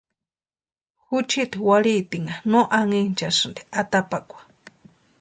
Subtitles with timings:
[1.07, 4.39] Juchiti warhiitinha no anhinchasïnti atapakwa.